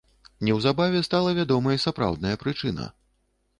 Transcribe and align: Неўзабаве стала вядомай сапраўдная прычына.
Неўзабаве 0.47 1.01
стала 1.09 1.35
вядомай 1.41 1.81
сапраўдная 1.85 2.35
прычына. 2.47 2.91